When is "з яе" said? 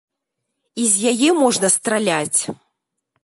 0.93-1.29